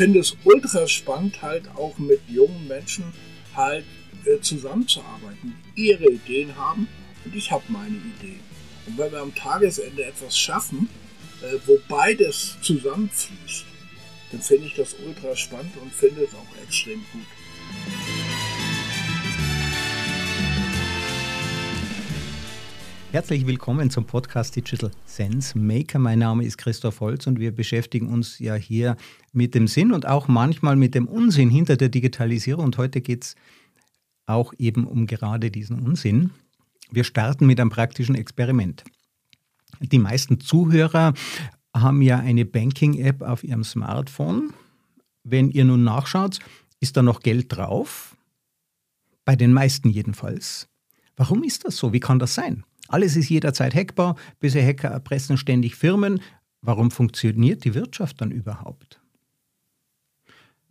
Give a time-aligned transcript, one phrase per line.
[0.00, 3.12] finde es ultra spannend, halt auch mit jungen Menschen
[3.54, 3.84] halt
[4.24, 6.88] äh, zusammenzuarbeiten, die ihre Ideen haben
[7.26, 8.40] und ich habe meine Ideen.
[8.86, 10.88] Und wenn wir am Tagesende etwas schaffen,
[11.42, 13.66] äh, wo beides zusammenfließt,
[14.32, 17.99] dann finde ich das ultra spannend und finde es auch extrem gut.
[23.12, 25.98] Herzlich willkommen zum Podcast Digital Sense Maker.
[25.98, 28.96] Mein Name ist Christoph Holz und wir beschäftigen uns ja hier
[29.32, 32.66] mit dem Sinn und auch manchmal mit dem Unsinn hinter der Digitalisierung.
[32.66, 33.34] Und heute geht es
[34.26, 36.30] auch eben um gerade diesen Unsinn.
[36.92, 38.84] Wir starten mit einem praktischen Experiment.
[39.80, 41.12] Die meisten Zuhörer
[41.74, 44.54] haben ja eine Banking-App auf ihrem Smartphone.
[45.24, 46.38] Wenn ihr nun nachschaut,
[46.78, 48.16] ist da noch Geld drauf?
[49.24, 50.68] Bei den meisten jedenfalls.
[51.16, 51.92] Warum ist das so?
[51.92, 52.62] Wie kann das sein?
[52.90, 56.20] Alles ist jederzeit hackbar, böse Hacker erpressen ständig Firmen.
[56.60, 59.00] Warum funktioniert die Wirtschaft dann überhaupt?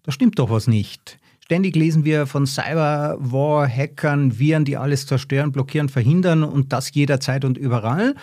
[0.04, 1.18] Da stimmt doch was nicht.
[1.40, 7.58] Ständig lesen wir von Cyberwar-Hackern, Viren, die alles zerstören, blockieren, verhindern und das jederzeit und
[7.58, 8.16] überall.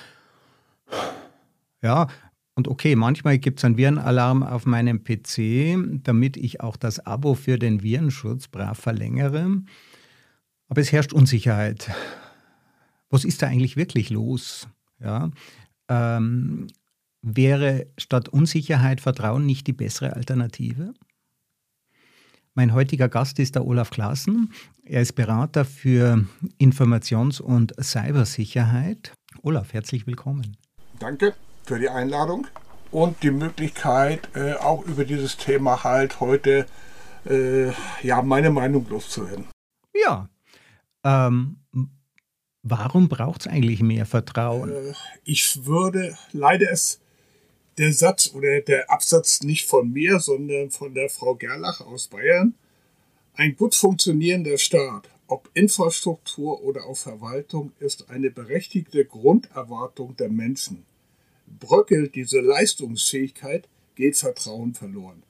[1.82, 2.08] Ja,
[2.54, 7.34] und okay, manchmal gibt es einen Virenalarm auf meinem PC, damit ich auch das Abo
[7.34, 9.62] für den Virenschutz brav verlängere.
[10.68, 11.90] Aber es herrscht Unsicherheit
[13.10, 14.68] was ist da eigentlich wirklich los?
[15.00, 15.30] Ja,
[15.88, 16.68] ähm,
[17.22, 20.94] wäre statt Unsicherheit Vertrauen nicht die bessere Alternative?
[22.54, 24.50] Mein heutiger Gast ist der Olaf Klaassen.
[24.82, 26.24] Er ist Berater für
[26.58, 29.12] Informations- und Cybersicherheit.
[29.42, 30.56] Olaf, herzlich willkommen.
[30.98, 31.34] Danke
[31.64, 32.46] für die Einladung
[32.90, 36.66] und die Möglichkeit, äh, auch über dieses Thema halt heute
[37.28, 39.44] äh, ja, meine Meinung loszuwerden.
[39.94, 40.28] Ja,
[41.04, 41.58] ähm,
[42.68, 44.72] Warum braucht es eigentlich mehr Vertrauen?
[44.72, 44.92] Äh,
[45.24, 47.00] ich würde leider es
[47.78, 52.54] der Satz oder der Absatz nicht von mir, sondern von der Frau Gerlach aus Bayern.
[53.34, 60.84] Ein gut funktionierender Staat, ob Infrastruktur oder auch Verwaltung, ist eine berechtigte Grunderwartung der Menschen.
[61.46, 65.22] Bröckelt diese Leistungsfähigkeit, geht Vertrauen verloren.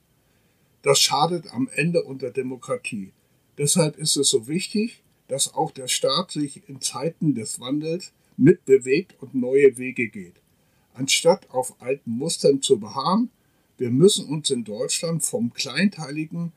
[0.80, 3.12] Das schadet am Ende unserer Demokratie.
[3.58, 9.14] Deshalb ist es so wichtig, dass auch der Staat sich in Zeiten des Wandels mitbewegt
[9.20, 10.34] und neue Wege geht.
[10.94, 13.31] Anstatt auf alten Mustern zu beharren,
[13.78, 16.53] wir müssen uns in Deutschland vom kleinteiligen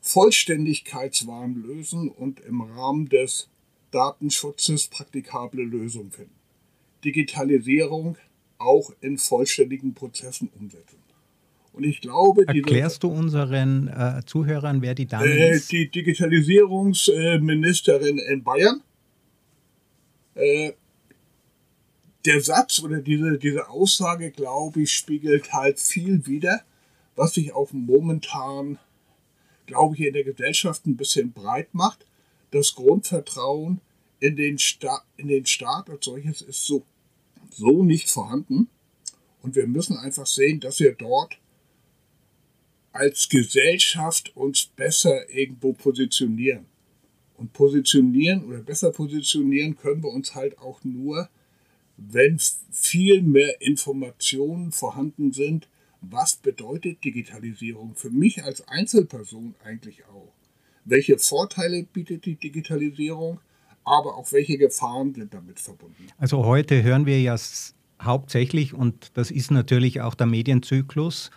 [0.00, 3.48] Vollständigkeitswahn lösen und im Rahmen des
[3.90, 6.34] Datenschutzes praktikable Lösungen finden.
[7.04, 8.16] Digitalisierung
[8.58, 10.98] auch in vollständigen Prozessen umsetzen.
[11.78, 15.70] Und ich glaube, erklärst du unseren äh, Zuhörern, wer die Dame äh, ist?
[15.70, 18.82] Die Digitalisierungsministerin in Bayern.
[20.34, 20.72] Äh,
[22.24, 26.62] der Satz oder diese, diese Aussage, glaube ich, spiegelt halt viel wider,
[27.14, 28.80] was sich auch momentan,
[29.66, 32.04] glaube ich, in der Gesellschaft ein bisschen breit macht.
[32.50, 33.80] Das Grundvertrauen
[34.18, 36.82] in den, Sta in den Staat als solches ist so,
[37.52, 38.66] so nicht vorhanden.
[39.42, 41.38] Und wir müssen einfach sehen, dass wir dort
[42.98, 46.66] als Gesellschaft uns besser irgendwo positionieren.
[47.36, 51.28] Und positionieren oder besser positionieren können wir uns halt auch nur,
[51.96, 52.40] wenn
[52.72, 55.68] viel mehr Informationen vorhanden sind,
[56.00, 60.32] was bedeutet Digitalisierung für mich als Einzelperson eigentlich auch.
[60.84, 63.40] Welche Vorteile bietet die Digitalisierung,
[63.84, 66.08] aber auch welche Gefahren sind damit verbunden.
[66.18, 67.36] Also heute hören wir ja
[68.02, 71.30] hauptsächlich, und das ist natürlich auch der Medienzyklus,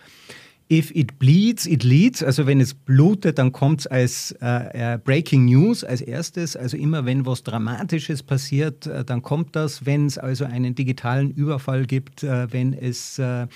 [0.72, 2.24] If it bleeds, it leads.
[2.24, 6.56] Also wenn es blutet, dann kommt es als äh, äh, Breaking News als erstes.
[6.56, 9.86] Also immer wenn was Dramatisches passiert, äh, dann kommt das.
[9.86, 13.48] Wenn es also einen digitalen Überfall gibt, äh, wenn es äh,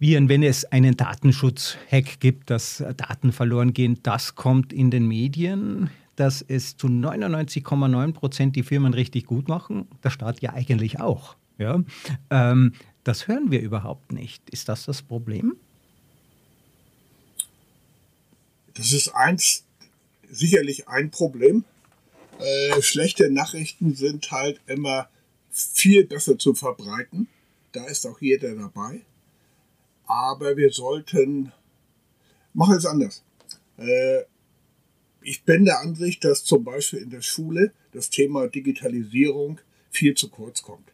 [0.00, 5.90] Viren, wenn es einen Datenschutz-Hack gibt, dass Daten verloren gehen, das kommt in den Medien.
[6.16, 11.36] Dass es zu 99,9 Prozent die Firmen richtig gut machen, der Staat ja eigentlich auch.
[11.58, 11.84] Ja?
[12.30, 12.72] Ähm,
[13.04, 14.50] das hören wir überhaupt nicht.
[14.50, 15.54] Ist das das Problem?
[18.76, 19.64] Das ist eins,
[20.30, 21.64] sicherlich ein Problem.
[22.38, 25.08] Äh, schlechte Nachrichten sind halt immer
[25.50, 27.28] viel besser zu verbreiten.
[27.72, 29.00] Da ist auch jeder dabei.
[30.04, 31.52] Aber wir sollten,
[32.52, 33.24] machen es anders.
[33.78, 34.22] Äh,
[35.22, 39.58] ich bin der Ansicht, dass zum Beispiel in der Schule das Thema Digitalisierung
[39.90, 40.92] viel zu kurz kommt.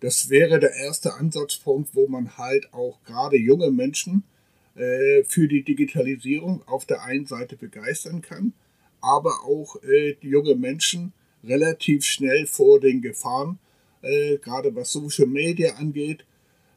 [0.00, 4.24] Das wäre der erste Ansatzpunkt, wo man halt auch gerade junge Menschen
[4.74, 8.54] für die Digitalisierung auf der einen Seite begeistern kann,
[9.02, 11.12] aber auch äh, junge Menschen
[11.44, 13.58] relativ schnell vor den Gefahren,
[14.00, 16.24] äh, gerade was Social Media angeht,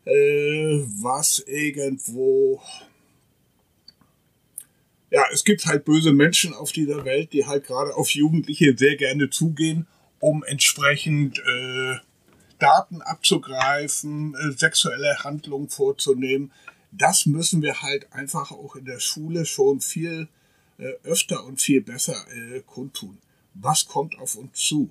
[0.06, 0.12] äh,
[1.02, 2.62] was irgendwo
[5.12, 8.98] ja, es gibt halt böse Menschen auf dieser Welt, die halt gerade auf Jugendliche sehr
[8.98, 9.88] gerne zugehen,
[10.20, 11.96] um entsprechend äh,
[12.60, 16.52] Daten abzugreifen, äh, sexuelle Handlungen vorzunehmen.
[16.98, 20.28] Das müssen wir halt einfach auch in der Schule schon viel
[20.78, 23.18] äh, öfter und viel besser äh, kundtun.
[23.54, 24.90] Was kommt auf uns zu?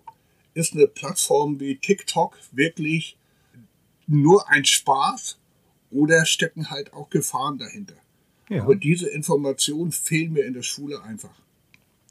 [0.55, 3.17] Ist eine Plattform wie TikTok wirklich
[4.07, 5.39] nur ein Spaß
[5.91, 7.97] oder stecken halt auch Gefahren dahinter?
[8.49, 8.63] Ja.
[8.63, 11.35] Aber diese Informationen fehlen mir in der Schule einfach.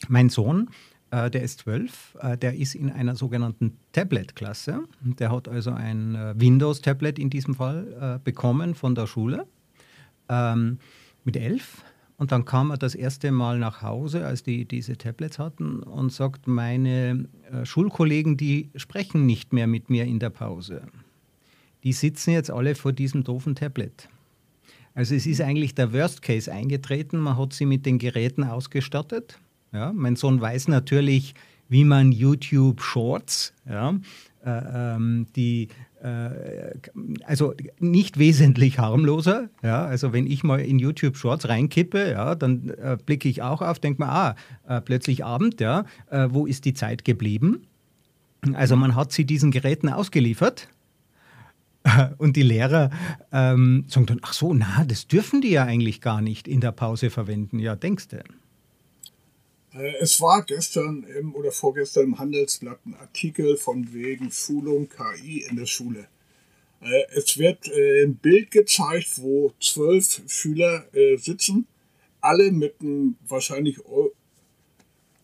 [0.07, 0.69] Mein Sohn,
[1.11, 4.83] äh, der ist zwölf, äh, der ist in einer sogenannten Tablet-Klasse.
[5.01, 9.47] Der hat also ein äh, Windows-Tablet in diesem Fall äh, bekommen von der Schule
[10.29, 10.79] ähm,
[11.23, 11.83] mit elf.
[12.17, 16.11] Und dann kam er das erste Mal nach Hause, als die diese Tablets hatten, und
[16.11, 20.83] sagt, meine äh, Schulkollegen, die sprechen nicht mehr mit mir in der Pause.
[21.83, 24.07] Die sitzen jetzt alle vor diesem doofen Tablet.
[24.93, 27.19] Also es ist eigentlich der Worst Case eingetreten.
[27.19, 29.39] Man hat sie mit den Geräten ausgestattet.
[29.71, 31.33] Ja, mein Sohn weiß natürlich,
[31.67, 33.95] wie man YouTube Shorts, ja,
[34.45, 35.69] die
[36.01, 36.29] äh,
[37.25, 39.49] also nicht wesentlich harmloser.
[39.61, 43.61] Ja, also wenn ich mal in YouTube Shorts reinkippe, ja, dann äh, blicke ich auch
[43.61, 44.35] auf, denke mir, ah,
[44.67, 47.67] äh, plötzlich Abend, ja, äh, wo ist die Zeit geblieben?
[48.53, 50.67] Also man hat sie diesen Geräten ausgeliefert
[52.17, 52.89] Und die Lehrer
[53.31, 56.71] ähm, sagen dann, ach so, na, das dürfen die ja eigentlich gar nicht in der
[56.71, 57.59] Pause verwenden.
[57.59, 58.23] Ja, denkst du?
[59.73, 65.45] Äh, es war gestern im, oder vorgestern im Handelsblatt ein Artikel von wegen Schulung KI
[65.49, 66.07] in der Schule.
[66.81, 70.85] Äh, es wird äh, ein Bild gezeigt, wo zwölf Schüler
[71.17, 71.67] sitzen,
[72.21, 73.79] alle mit einem wahrscheinlich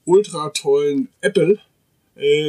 [0.06, 1.60] ultra tollen Apple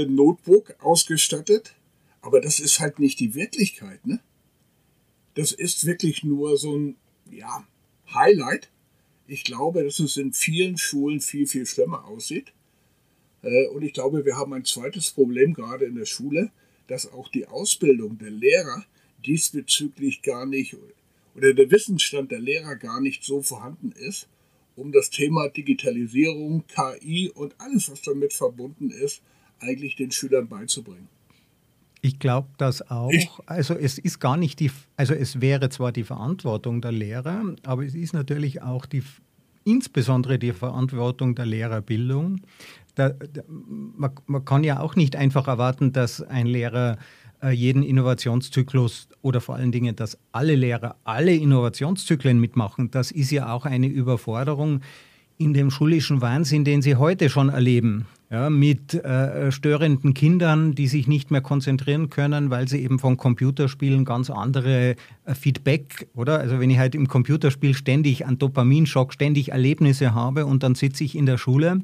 [0.08, 1.74] Notebook ausgestattet
[2.22, 4.20] aber das ist halt nicht die Wirklichkeit, ne?
[5.34, 6.96] Das ist wirklich nur so ein,
[7.30, 7.66] ja,
[8.12, 8.68] Highlight.
[9.32, 12.52] Ich glaube, dass es in vielen Schulen viel, viel schlimmer aussieht.
[13.42, 16.50] Äh, und ich glaube, wir haben ein zweites Problem gerade in der Schule,
[16.88, 18.84] dass auch die Ausbildung der Lehrer
[19.24, 20.74] diesbezüglich gar nicht
[21.36, 24.26] oder der Wissensstand der Lehrer gar nicht so vorhanden ist,
[24.74, 29.22] um das Thema Digitalisierung, KI und alles, was damit verbunden ist,
[29.60, 31.06] eigentlich den Schülern beizubringen.
[32.02, 33.10] Ich glaube das auch.
[33.10, 37.42] Ich also es ist gar nicht die, also es wäre zwar die Verantwortung der Lehrer,
[37.62, 39.02] aber es ist natürlich auch die,
[39.64, 42.40] insbesondere die Verantwortung der Lehrerbildung.
[42.94, 46.96] Da, da, man, man, kann ja auch nicht einfach erwarten, dass ein Lehrer
[47.42, 52.90] äh, jeden Innovationszyklus oder vor allen Dingen, dass alle Lehrer alle Innovationszyklen mitmachen.
[52.90, 54.80] Das ist ja auch eine Überforderung
[55.36, 60.86] in dem schulischen Wahnsinn, den sie heute schon erleben ja, mit äh, störenden Kindern, die
[60.86, 64.94] sich nicht mehr konzentrieren können, weil sie eben von Computerspielen ganz andere
[65.24, 66.38] äh, Feedback, oder?
[66.38, 71.02] Also wenn ich halt im Computerspiel ständig einen Dopaminschock, ständig Erlebnisse habe und dann sitze
[71.02, 71.80] ich in der Schule,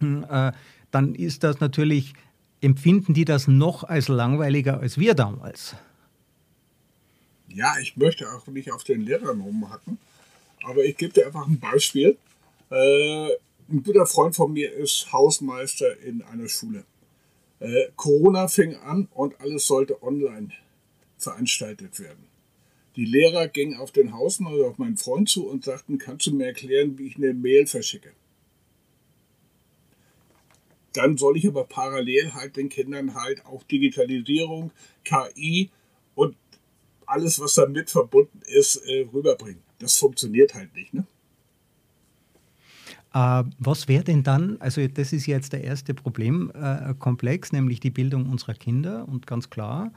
[0.00, 0.52] hm, äh,
[0.90, 2.12] dann ist das natürlich,
[2.60, 5.74] empfinden die das noch als langweiliger als wir damals.
[7.48, 9.96] Ja, ich möchte auch nicht auf den Lehrern rumhacken,
[10.64, 12.18] aber ich gebe dir einfach ein Beispiel.
[13.68, 16.84] Ein guter Freund von mir ist Hausmeister in einer Schule.
[17.58, 20.50] Äh, Corona fing an und alles sollte online
[21.18, 22.28] veranstaltet werden.
[22.94, 26.46] Die Lehrer gingen auf den Hausmeister, auf meinen Freund zu und sagten, kannst du mir
[26.46, 28.12] erklären, wie ich eine Mail verschicke?
[30.92, 34.70] Dann soll ich aber parallel halt den Kindern halt auch Digitalisierung,
[35.04, 35.70] KI
[36.14, 36.36] und
[37.04, 39.62] alles, was damit verbunden ist, äh, rüberbringen.
[39.80, 41.04] Das funktioniert halt nicht, ne?
[43.16, 48.28] Äh, was wäre denn dann, also das ist jetzt der erste Problemkomplex, nämlich die Bildung
[48.28, 49.90] unserer Kinder und ganz klar,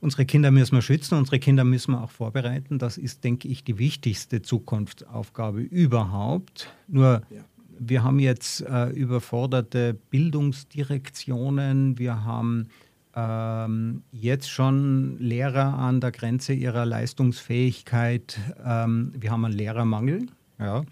[0.00, 2.80] unsere Kinder müssen wir schützen, unsere Kinder müssen wir auch vorbereiten.
[2.80, 6.74] Das ist, denke ich, die wichtigste Zukunftsaufgabe überhaupt.
[6.88, 7.44] Nur ja.
[7.78, 12.66] wir haben jetzt äh, überforderte Bildungsdirektionen, wir haben
[13.14, 20.26] ähm, jetzt schon Lehrer an der Grenze ihrer Leistungsfähigkeit, ähm, wir haben einen Lehrermangel.
[20.58, 20.82] Ja.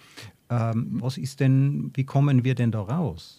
[0.50, 3.38] Ähm, was ist denn, wie kommen wir denn da raus?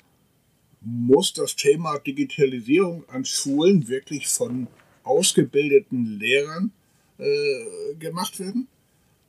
[0.81, 4.67] Muss das Thema Digitalisierung an Schulen wirklich von
[5.03, 6.71] ausgebildeten Lehrern
[7.17, 8.67] äh, gemacht werden?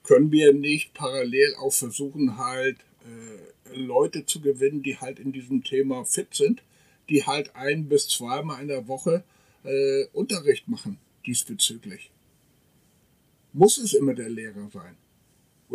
[0.05, 5.65] Können wir nicht parallel auch versuchen, halt äh, Leute zu gewinnen, die halt in diesem
[5.65, 6.63] Thema fit sind,
[7.09, 9.25] die halt ein bis zweimal in der Woche
[9.65, 12.11] äh, Unterricht machen diesbezüglich?
[13.53, 14.97] Muss es immer der Lehrer sein?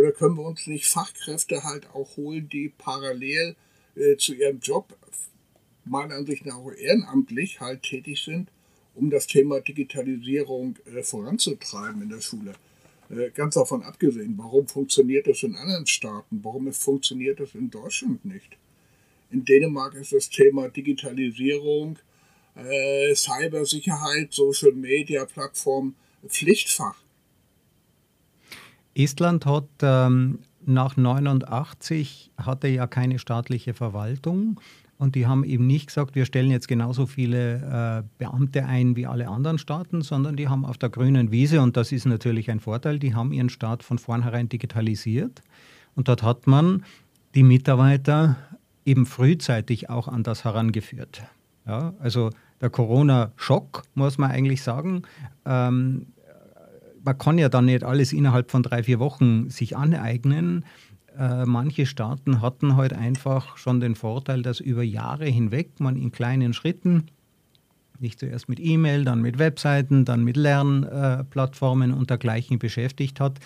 [0.06, 3.56] Oder können wir uns nicht Fachkräfte halt auch holen, die parallel
[3.96, 4.96] äh, zu ihrem Job,
[5.84, 8.50] meiner Ansicht nach auch ehrenamtlich halt tätig sind,
[8.94, 12.52] um das Thema Digitalisierung äh, voranzutreiben in der Schule?
[12.52, 12.76] Äh,
[13.10, 16.40] Äh, ganz davon abgesehen, warum funktioniert das in anderen Staaten?
[16.44, 18.58] Warum funktioniert das in Deutschland nicht?
[19.32, 22.00] In Dänemark ist das Thema Digitalisierung,
[22.56, 25.96] äh, Cybersicherheit, Social Media Plattform
[26.28, 27.05] Pflichtfach.
[28.96, 34.60] Estland hat ähm, nach 89 hatte ja keine staatliche Verwaltung
[34.98, 39.06] und die haben eben nicht gesagt, wir stellen jetzt genauso viele äh, Beamte ein wie
[39.06, 42.62] alle anderen Staaten, sondern die haben auf der grünen Wiese, und das ist natürlich ein
[42.62, 45.42] Vorteil, die haben ihren Staat von vornherein digitalisiert.
[45.96, 46.84] Und dort hat man
[47.36, 48.38] die Mitarbeiter
[48.86, 51.24] eben frühzeitig auch an das herangeführt.
[51.66, 52.30] Ja, also
[52.62, 55.04] der Corona-Schock, muss man eigentlich sagen.
[55.46, 56.08] Ähm,
[57.06, 60.66] man kann ja dann nicht alles innerhalb von drei, vier Wochen sich aneignen.
[61.18, 66.12] Äh, manche Staaten hatten halt einfach schon den Vorteil, dass über Jahre hinweg man in
[66.12, 67.06] kleinen Schritten,
[68.00, 73.40] nicht zuerst mit E-Mail, dann mit Webseiten, dann mit Lernplattformen und dergleichen beschäftigt hat.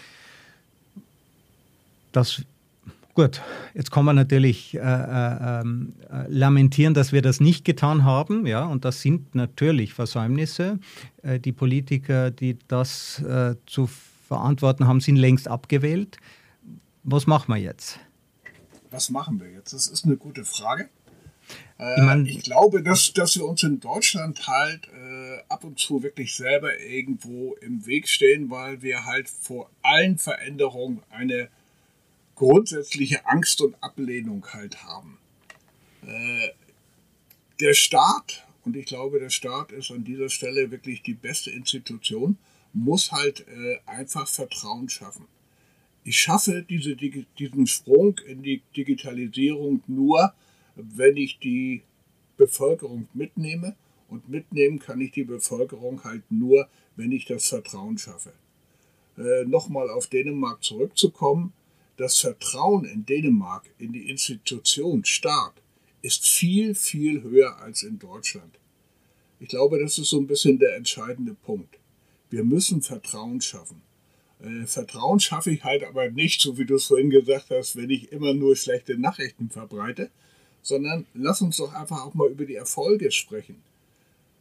[2.12, 2.44] Das
[3.20, 3.42] Gut,
[3.74, 8.48] jetzt kann man natürlich äh, äh, ähm, äh, lamentieren, dass wir das nicht getan haben,
[8.48, 10.80] ja, und das sind natürlich Versäumnisse.
[11.22, 13.90] Äh, die Politiker, die das äh, zu
[14.30, 16.16] verantworten haben, sind längst abgewählt.
[17.04, 18.00] Was machen wir jetzt?
[18.90, 19.74] Was machen wir jetzt?
[19.74, 20.88] Das ist eine gute Frage.
[21.78, 25.78] Äh, ich, mein, ich, glaube, dass, dass wir uns in Deutschland halt äh, ab und
[25.78, 31.50] zu wirklich selber irgendwo im Weg stehen, weil wir halt vor allen Veränderungen eine
[32.40, 35.18] grundsätzliche Angst und Ablehnung halt haben.
[36.08, 36.52] Äh,
[37.60, 42.38] der Staat, und ich glaube, der Staat ist an dieser Stelle wirklich die beste Institution,
[42.72, 45.26] muss halt äh, einfach Vertrauen schaffen.
[46.06, 50.34] Ich schaffe diese, diesen Sprung in die Digitalisierung nur,
[50.76, 51.84] wenn ich die
[52.38, 53.76] Bevölkerung mitnehme.
[54.08, 58.32] Und mitnehmen kann ich die Bevölkerung halt nur, wenn ich das Vertrauen schaffe.
[59.18, 61.52] Äh, Nochmal auf Dänemark zurückzukommen
[62.00, 65.62] das Vertrauen in Dänemark in die Institution Staat
[66.02, 68.58] ist viel, viel höher als in Deutschland.
[69.42, 71.78] Ich glaube, das ist so ein bisschen der entscheidende Punkt.
[72.30, 73.82] Wir müssen Vertrauen schaffen.
[74.42, 77.90] Äh, Vertrauen schaffe ich halt aber nicht, so wie du es vorhin gesagt hast, wenn
[77.90, 80.10] ich immer nur schlechte Nachrichten verbreite,
[80.62, 83.62] sondern lass uns doch einfach auch mal über die Erfolge sprechen.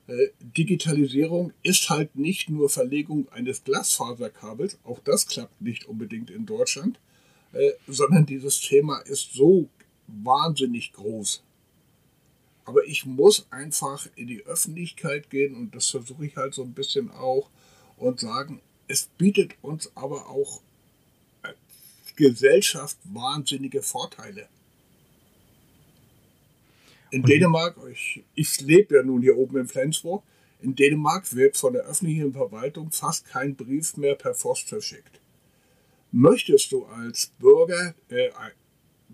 [0.06, 6.46] Äh, Digitalisierung ist halt nicht nur Verlegung eines Glasfaserkabels, auch das klappt nicht unbedingt in
[6.46, 7.00] Deutschland,
[7.52, 9.68] äh, sondern dieses Thema ist so
[10.06, 11.42] wahnsinnig groß.
[12.64, 16.74] Aber ich muss einfach in die Öffentlichkeit gehen und das versuche ich halt so ein
[16.74, 17.48] bisschen auch
[17.96, 20.60] und sagen, es bietet uns aber auch
[21.42, 21.56] als
[22.16, 24.48] Gesellschaft wahnsinnige Vorteile.
[27.10, 27.34] In okay.
[27.34, 30.22] Dänemark, ich, ich lebe ja nun hier oben in Flensburg,
[30.60, 35.17] in Dänemark wird von der öffentlichen Verwaltung fast kein Brief mehr per Post verschickt.
[36.10, 38.30] Möchtest du als Bürger äh,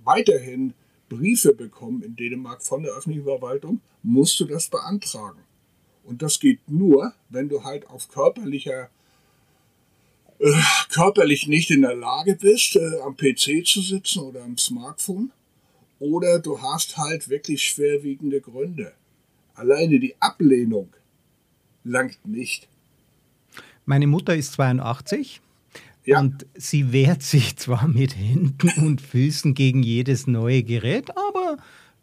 [0.05, 0.75] weiterhin
[1.09, 5.41] Briefe bekommen in Dänemark von der öffentlichen Verwaltung, musst du das beantragen.
[6.05, 8.91] Und das geht nur, wenn du halt auf körperlicher
[10.39, 10.53] äh,
[10.93, 15.31] körperlich nicht in der Lage bist, äh, am PC zu sitzen oder am Smartphone.
[16.01, 18.93] Oder du hast halt wirklich schwerwiegende Gründe.
[19.55, 20.93] Alleine die Ablehnung
[21.85, 22.69] langt nicht.
[23.87, 25.41] Meine Mutter ist 82
[26.05, 26.21] ja.
[26.21, 31.57] Und sie wehrt sich zwar mit Händen und Füßen gegen jedes neue Gerät, aber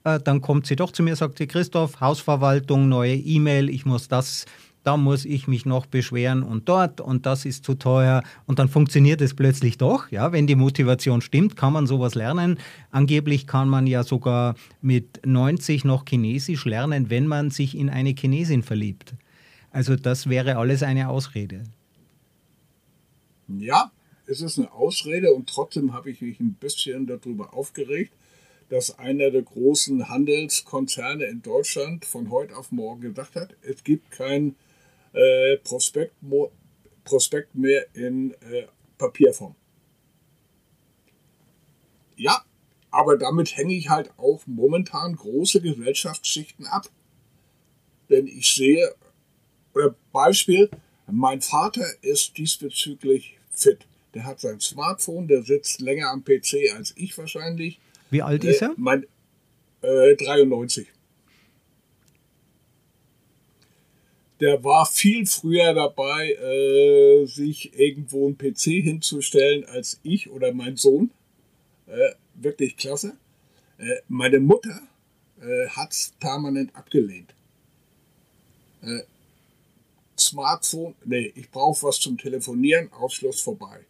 [0.04, 4.08] äh, dann kommt sie doch zu mir, sagt sie, Christoph, Hausverwaltung, neue E-Mail, ich muss
[4.08, 4.46] das,
[4.84, 8.68] da muss ich mich noch beschweren und dort und das ist zu teuer und dann
[8.68, 10.10] funktioniert es plötzlich doch.
[10.10, 12.58] Ja, wenn die Motivation stimmt, kann man sowas lernen.
[12.90, 18.16] Angeblich kann man ja sogar mit 90 noch Chinesisch lernen, wenn man sich in eine
[18.18, 19.14] Chinesin verliebt.
[19.70, 21.64] Also das wäre alles eine Ausrede.
[23.60, 23.92] Ja,
[24.26, 28.14] es ist eine Ausrede und trotzdem habe ich mich ein bisschen darüber aufgeregt,
[28.70, 34.12] dass einer der großen Handelskonzerne in Deutschland von heute auf morgen gesagt hat, es gibt
[34.12, 34.56] kein
[35.14, 36.14] äh, Prospekt,
[37.04, 38.68] Prospekt, mehr in äh,
[38.98, 39.56] Papierform.
[42.16, 42.46] Ja,
[42.92, 46.88] aber damit hänge ich halt auch momentan große Gesellschaftsschichten ab.
[48.10, 48.94] Denn ich sehe,
[49.74, 50.70] oder Beispiel,
[51.08, 53.86] mein Vater ist diesbezüglich fit.
[54.14, 57.80] Der hat sein Smartphone, der sitzt länger am PC als ich wahrscheinlich.
[58.10, 58.72] Wie alt ist er?
[58.72, 59.06] Äh, mein,
[59.82, 60.88] äh, 93.
[64.42, 70.78] Der war viel früher dabei, äh, sich irgendwo einen PC hinzustellen als ich oder mein
[70.78, 71.12] Sohn.
[71.88, 73.14] Äh, wirklich klasse.
[73.78, 74.82] Äh, meine Mutter
[75.70, 77.34] hat es permanent abgelehnt.
[80.22, 83.86] Smartphone, nee, ich brauche was zum Telefonieren, Aufschluss vorbei.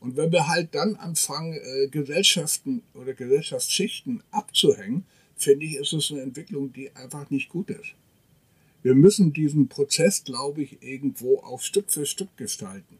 [0.00, 5.04] Und wenn wir halt dann anfangen, äh, Gesellschaften oder Gesellschaftsschichten abzuhängen,
[5.36, 7.94] finde ich, ist es eine Entwicklung, die einfach nicht gut ist.
[8.82, 12.98] Wir müssen diesen Prozess, glaube ich, irgendwo auch Stück für Stück gestalten.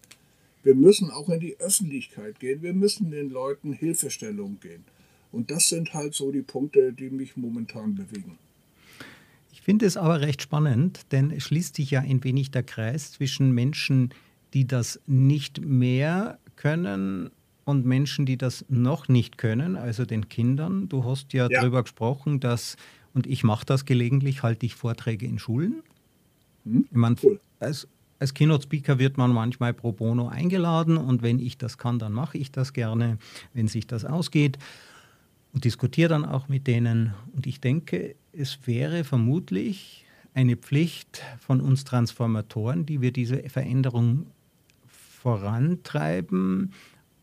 [0.63, 2.63] Wir müssen auch in die Öffentlichkeit gehen.
[2.63, 4.85] Wir müssen den Leuten Hilfestellung geben.
[5.33, 8.39] Und das sind halt so die Punkte, die mich momentan bewegen.
[9.63, 13.13] Ich finde es aber recht spannend, denn es schließt sich ja ein wenig der Kreis
[13.13, 14.13] zwischen Menschen,
[14.55, 17.31] die das nicht mehr können
[17.65, 20.89] und Menschen, die das noch nicht können, also den Kindern.
[20.89, 21.61] Du hast ja, ja.
[21.61, 22.77] darüber gesprochen, dass,
[23.15, 25.85] und ich mache das gelegentlich, halte ich Vorträge in Schulen.
[26.65, 26.87] Hm?
[26.91, 27.39] Ich meine, cool.
[27.61, 27.87] als,
[28.19, 32.37] als Keynote-Speaker wird man manchmal pro bono eingeladen und wenn ich das kann, dann mache
[32.37, 33.17] ich das gerne,
[33.55, 34.59] wenn sich das ausgeht
[35.53, 37.15] und diskutiere dann auch mit denen.
[37.33, 44.27] Und ich denke, es wäre vermutlich eine Pflicht von uns Transformatoren, die wir diese Veränderung
[44.89, 46.73] vorantreiben,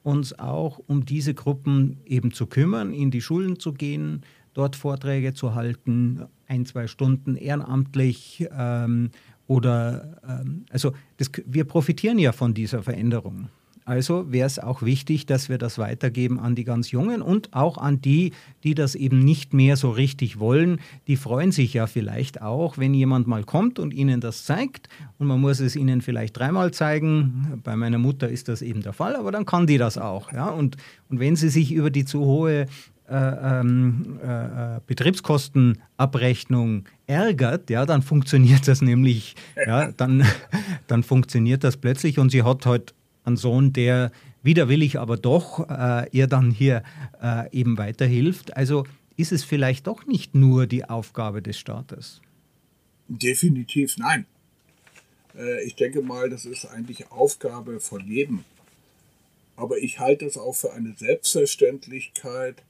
[0.04, 4.24] uns auch um diese Gruppen eben zu kümmern, in die Schulen zu gehen,
[4.54, 9.12] dort Vorträge zu halten, ein, zwei Stunden ehrenamtlich ähm,
[9.48, 13.50] oder ähm, also das, wir profitieren ja von dieser Veränderung.
[13.90, 17.80] Also wäre es auch wichtig, dass wir das weitergeben an die ganz Jungen und auch
[17.80, 20.80] an die, die das eben nicht mehr so richtig wollen.
[21.08, 24.90] Die freuen sich ja vielleicht auch, wenn jemand mal kommt und ihnen das zeigt.
[25.18, 27.60] Und man muss es ihnen vielleicht dreimal zeigen.
[27.64, 30.32] Bei meiner Mutter ist das eben der Fall, aber dann kann die das auch.
[30.32, 30.50] Ja?
[30.50, 30.78] Und,
[31.10, 32.68] und wenn sie sich über die zu hohe
[33.10, 39.34] äh, ähm, äh, äh, Betriebskostenabrechnung ärgert, ja, dann funktioniert das nämlich,
[39.66, 40.24] ja, dann,
[40.88, 42.94] dann funktioniert das plötzlich und sie hat heute
[43.26, 44.12] einen Sohn, der
[44.44, 46.84] widerwillig aber doch äh, ihr dann hier
[47.22, 48.56] äh, eben weiterhilft.
[48.56, 48.86] Also
[49.18, 52.22] ist es vielleicht doch nicht nur die Aufgabe des Staates?
[53.08, 54.26] Definitiv nein.
[55.36, 58.46] Äh, ich denke mal, das ist eigentlich Aufgabe von jedem.
[59.56, 62.64] Aber ich halte es auch für eine Selbstverständlichkeit,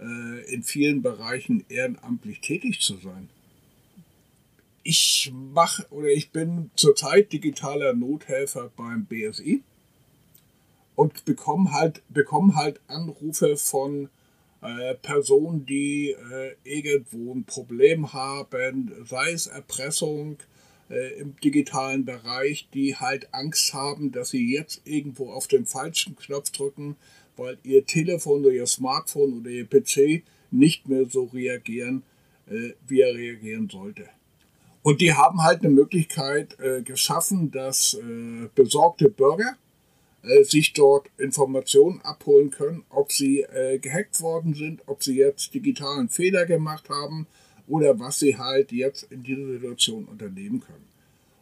[0.00, 3.28] äh, in vielen Bereichen ehrenamtlich tätig zu sein.
[4.82, 9.62] Ich mache oder ich bin zurzeit digitaler Nothelfer beim BSI
[11.02, 14.08] und bekommen halt, bekommen halt Anrufe von
[14.62, 20.36] äh, Personen, die äh, irgendwo ein Problem haben, sei es Erpressung
[20.90, 26.14] äh, im digitalen Bereich, die halt Angst haben, dass sie jetzt irgendwo auf den falschen
[26.14, 26.94] Knopf drücken,
[27.36, 32.04] weil ihr Telefon oder ihr Smartphone oder ihr PC nicht mehr so reagieren,
[32.48, 34.08] äh, wie er reagieren sollte.
[34.82, 39.56] Und die haben halt eine Möglichkeit äh, geschaffen, dass äh, besorgte Bürger
[40.22, 45.52] äh, sich dort Informationen abholen können, ob sie äh, gehackt worden sind, ob sie jetzt
[45.54, 47.26] digitalen Fehler gemacht haben
[47.66, 50.86] oder was sie halt jetzt in dieser Situation unternehmen können.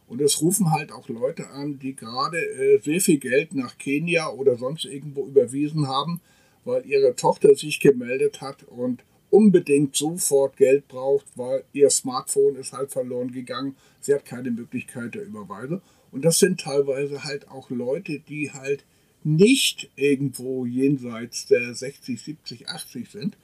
[0.08, 4.28] Und es rufen halt auch Leute an, die gerade äh, sehr viel Geld nach Kenia
[4.30, 6.20] oder sonst irgendwo überwiesen haben,
[6.64, 12.72] weil ihre Tochter sich gemeldet hat und unbedingt sofort Geld braucht, weil ihr Smartphone ist
[12.72, 13.76] halt verloren gegangen.
[14.00, 15.80] Sie hat keine Möglichkeit der Überweisung.
[16.12, 18.84] Und das sind teilweise halt auch Leute, die halt
[19.22, 23.36] nicht irgendwo jenseits der 60, 70, 80 sind,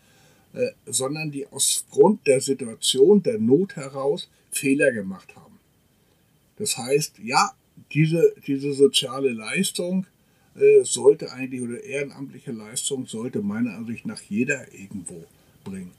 [0.55, 5.59] äh, sondern die aus Grund der Situation, der Not heraus Fehler gemacht haben.
[6.57, 7.53] Das heißt, ja,
[7.93, 10.07] diese, diese soziale Leistung
[10.55, 15.25] äh, sollte eigentlich, oder ehrenamtliche Leistung sollte meiner Ansicht nach jeder irgendwo
[15.63, 15.93] bringen.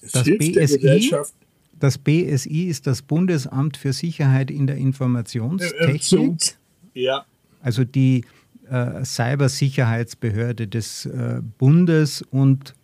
[0.00, 1.34] Es das hilft BSI, der Gesellschaft,
[1.78, 6.56] das BSI ist das Bundesamt für Sicherheit in der Informationstechnik.
[6.94, 7.26] Ja.
[7.60, 8.24] Also die
[8.68, 12.74] äh, Cybersicherheitsbehörde des äh, Bundes und,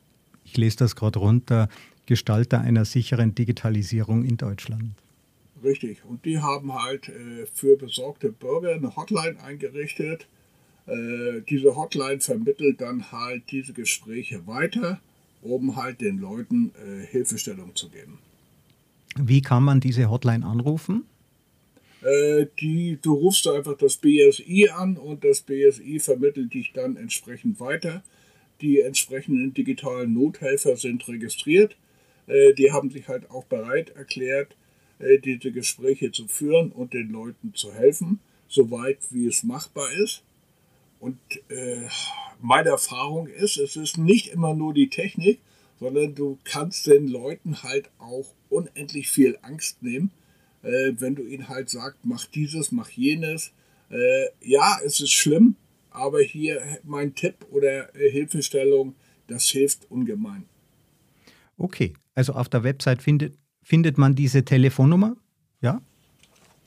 [0.44, 1.68] ich lese das gerade runter,
[2.06, 4.94] Gestalter einer sicheren Digitalisierung in Deutschland.
[5.62, 6.04] Richtig.
[6.04, 10.26] Und die haben halt äh, für besorgte Bürger eine Hotline eingerichtet.
[10.86, 15.00] Äh, diese Hotline vermittelt dann halt diese Gespräche weiter,
[15.40, 18.18] um halt den Leuten äh, Hilfestellung zu geben.
[19.16, 21.04] Wie kann man diese Hotline anrufen?
[22.02, 27.60] Äh, die, du rufst einfach das BSI an und das BSI vermittelt dich dann entsprechend
[27.60, 28.02] weiter.
[28.60, 31.76] Die entsprechenden digitalen Nothelfer sind registriert.
[32.26, 34.56] Äh, die haben sich halt auch bereit erklärt,
[34.98, 40.22] äh, diese Gespräche zu führen und den Leuten zu helfen, soweit wie es machbar ist.
[40.98, 41.88] Und äh,
[42.40, 45.40] meine Erfahrung ist, es ist nicht immer nur die Technik,
[45.78, 50.10] sondern du kannst den Leuten halt auch unendlich viel Angst nehmen,
[50.62, 53.52] äh, wenn du ihnen halt sagst, mach dieses, mach jenes.
[53.90, 55.56] Äh, ja, es ist schlimm,
[55.90, 58.94] aber hier mein Tipp oder äh, Hilfestellung,
[59.26, 60.44] das hilft ungemein.
[61.58, 65.16] Okay, also auf der Website findet, findet man diese Telefonnummer,
[65.60, 65.80] ja?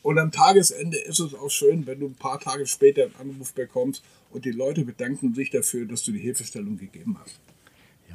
[0.01, 3.53] Und am Tagesende ist es auch schön, wenn du ein paar Tage später einen Anruf
[3.53, 7.39] bekommst und die Leute bedanken sich dafür, dass du die Hilfestellung gegeben hast.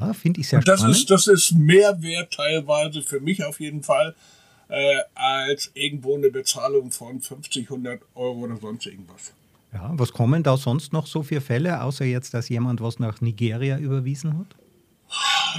[0.01, 0.97] Ja, finde ich sehr das spannend.
[0.97, 4.15] Ist, das ist mehr wert teilweise für mich auf jeden Fall,
[4.69, 9.33] äh, als irgendwo eine Bezahlung von 50, 100 Euro oder sonst irgendwas.
[9.73, 13.21] Ja, was kommen da sonst noch so für Fälle, außer jetzt, dass jemand was nach
[13.21, 14.57] Nigeria überwiesen hat?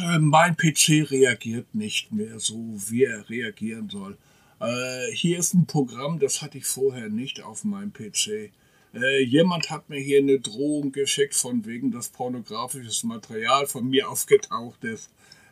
[0.04, 2.56] Äh, mein PC reagiert nicht mehr so,
[2.88, 4.18] wie er reagieren soll.
[4.60, 8.52] Äh, hier ist ein Programm, das hatte ich vorher nicht auf meinem PC.
[8.94, 14.10] Äh, jemand hat mir hier eine Drohung geschickt, von wegen, dass pornografisches Material von mir
[14.10, 15.10] aufgetaucht ist.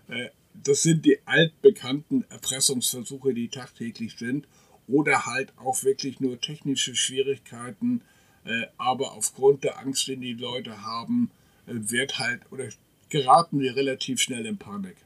[0.10, 4.48] Äh, das sind die altbekannten Erpressungsversuche, die tagtäglich sind.
[4.88, 8.02] Oder halt auch wirklich nur technische Schwierigkeiten.
[8.44, 11.32] Äh, aber aufgrund der Angst, die die Leute haben,
[11.68, 12.68] äh, wird halt oder
[13.10, 14.98] geraten wir relativ schnell in Panik.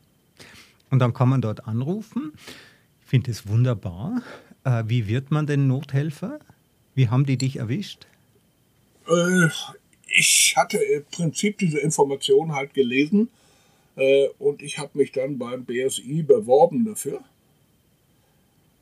[0.90, 2.34] Und dann kann man dort anrufen.
[3.02, 4.22] Ich finde es wunderbar.
[4.64, 6.40] Äh, wie wird man denn Nothelfer?
[6.96, 8.08] Wie haben die dich erwischt?
[9.08, 9.50] Äh,
[10.08, 13.30] ich hatte im Prinzip diese Information halt gelesen
[13.96, 17.24] äh, und ich habe mich dann beim BSI beworben dafür.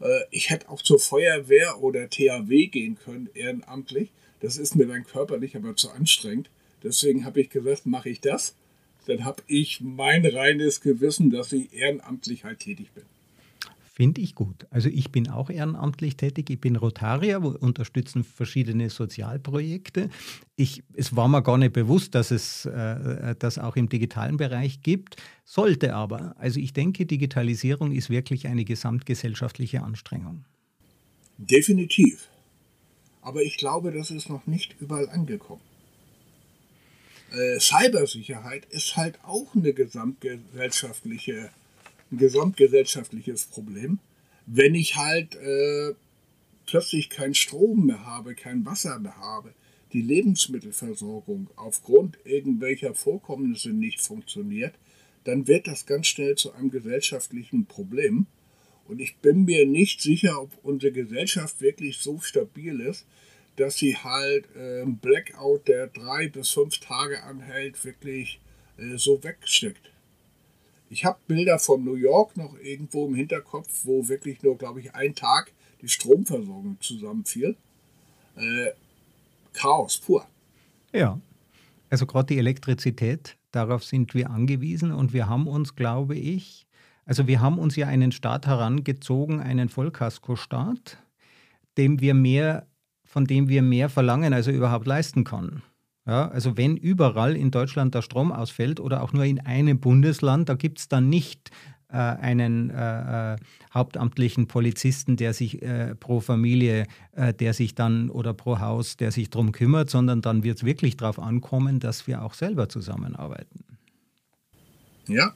[0.01, 4.09] Äh, ich hätte auch zur Feuerwehr oder THW gehen können, ehrenamtlich.
[4.41, 6.49] Das ist mir dann körperlich aber zu anstrengend.
[6.83, 8.55] Deswegen habe ich gesagt, mache ich das.
[9.05, 13.03] Dann habe ich mein reines Gewissen, dass ich ehrenamtlich halt tätig bin.
[14.01, 14.65] Finde ich gut.
[14.71, 16.49] Also ich bin auch ehrenamtlich tätig.
[16.49, 20.09] Ich bin Rotarier, wir unterstützen verschiedene Sozialprojekte.
[20.55, 24.81] Ich, es war mir gar nicht bewusst, dass es äh, das auch im digitalen Bereich
[24.81, 26.35] gibt, sollte aber.
[26.39, 30.45] Also ich denke, Digitalisierung ist wirklich eine gesamtgesellschaftliche Anstrengung.
[31.37, 32.27] Definitiv.
[33.21, 35.61] Aber ich glaube, das ist noch nicht überall angekommen.
[37.31, 41.51] Äh, Cybersicherheit ist halt auch eine gesamtgesellschaftliche
[42.11, 43.99] ein gesamtgesellschaftliches Problem.
[44.45, 45.93] Wenn ich halt äh,
[46.65, 49.53] plötzlich keinen Strom mehr habe, kein Wasser mehr habe,
[49.93, 54.73] die Lebensmittelversorgung aufgrund irgendwelcher Vorkommnisse nicht funktioniert,
[55.23, 58.27] dann wird das ganz schnell zu einem gesellschaftlichen Problem.
[58.87, 63.05] Und ich bin mir nicht sicher, ob unsere Gesellschaft wirklich so stabil ist,
[63.55, 68.39] dass sie halt äh, Blackout, der drei bis fünf Tage anhält, wirklich
[68.77, 69.91] äh, so wegsteckt.
[70.91, 74.93] Ich habe Bilder von New York noch irgendwo im Hinterkopf, wo wirklich nur, glaube ich,
[74.93, 77.55] ein Tag die Stromversorgung zusammenfiel.
[78.35, 78.71] Äh,
[79.53, 80.27] Chaos pur.
[80.91, 81.17] Ja,
[81.89, 86.67] also gerade die Elektrizität, darauf sind wir angewiesen und wir haben uns, glaube ich,
[87.05, 90.97] also wir haben uns ja einen Staat herangezogen, einen Vollkaskostaat,
[91.77, 92.67] dem wir mehr,
[93.05, 95.63] von dem wir mehr verlangen, als er überhaupt leisten kann.
[96.07, 100.49] Ja, also wenn überall in Deutschland der Strom ausfällt oder auch nur in einem Bundesland,
[100.49, 101.51] da gibt es dann nicht
[101.89, 103.37] äh, einen äh, äh,
[103.73, 109.11] hauptamtlichen Polizisten, der sich äh, pro Familie, äh, der sich dann oder pro Haus, der
[109.11, 113.65] sich darum kümmert, sondern dann wird es wirklich darauf ankommen, dass wir auch selber zusammenarbeiten.
[115.07, 115.35] Ja.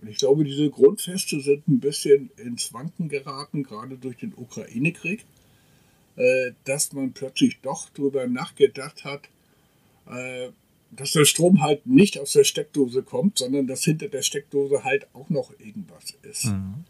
[0.00, 5.24] Und ich glaube, diese Grundfeste sind ein bisschen ins Wanken geraten, gerade durch den Ukraine-Krieg,
[6.16, 9.28] äh, dass man plötzlich doch darüber nachgedacht hat,
[10.96, 15.06] dass der Strom halt nicht aus der Steckdose kommt, sondern dass hinter der Steckdose halt
[15.14, 16.46] auch noch irgendwas ist.
[16.46, 16.84] Mhm.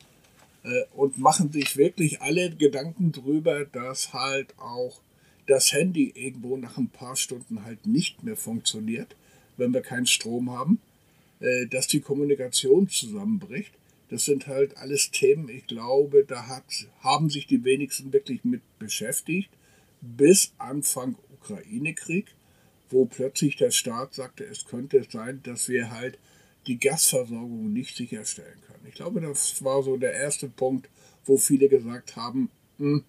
[0.64, 5.00] Äh, und machen sich wirklich alle Gedanken drüber, dass halt auch
[5.46, 9.14] das Handy irgendwo nach ein paar Stunden halt nicht mehr funktioniert,
[9.57, 10.81] wenn wir keinen Strom haben,
[11.40, 13.72] äh, dass die Kommunikation zusammenbricht.
[14.11, 16.64] Das sind halt alles Themen, ich glaube, da hat,
[17.00, 19.50] haben sich die wenigsten wirklich mit beschäftigt,
[20.00, 22.27] bis Anfang Ukraine-Krieg
[22.90, 26.18] wo plötzlich der Staat sagte, es könnte sein, dass wir halt
[26.66, 28.87] die Gasversorgung nicht sicherstellen können.
[28.88, 30.88] Ich glaube, das war so der erste Punkt,
[31.25, 33.05] wo viele gesagt haben, hm,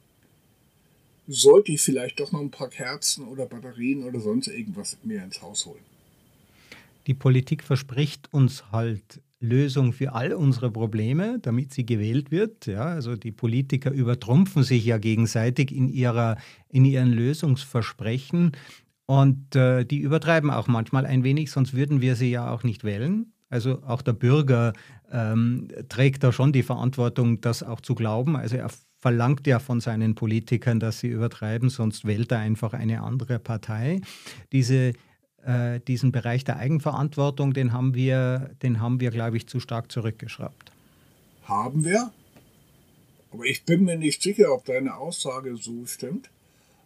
[1.27, 5.41] sollte ich vielleicht doch noch ein paar Kerzen oder Batterien oder sonst irgendwas mehr ins
[5.41, 5.83] Haus holen.
[7.07, 12.65] Die Politik verspricht uns halt Lösung für all unsere Probleme, damit sie gewählt wird.
[12.65, 16.37] Ja, also die Politiker übertrumpfen sich ja gegenseitig in, ihrer,
[16.69, 18.53] in ihren Lösungsversprechen.
[19.05, 22.83] Und äh, die übertreiben auch manchmal ein wenig, sonst würden wir sie ja auch nicht
[22.83, 23.33] wählen.
[23.49, 24.73] Also auch der Bürger
[25.11, 28.35] ähm, trägt da schon die Verantwortung, das auch zu glauben.
[28.35, 33.03] Also er verlangt ja von seinen Politikern, dass sie übertreiben, sonst wählt er einfach eine
[33.03, 34.01] andere Partei.
[34.51, 34.93] Diese,
[35.43, 39.91] äh, diesen Bereich der Eigenverantwortung, den haben wir, den haben wir, glaube ich, zu stark
[39.91, 40.71] zurückgeschraubt.
[41.43, 42.11] Haben wir?
[43.31, 46.31] Aber ich bin mir nicht sicher, ob deine Aussage so stimmt.